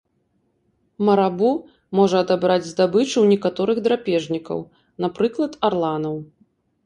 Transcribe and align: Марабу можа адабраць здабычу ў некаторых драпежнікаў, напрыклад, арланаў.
Марабу 1.07 1.51
можа 1.99 2.17
адабраць 2.25 2.69
здабычу 2.71 3.13
ў 3.21 3.25
некаторых 3.33 3.77
драпежнікаў, 3.87 4.59
напрыклад, 5.05 5.51
арланаў. 5.69 6.15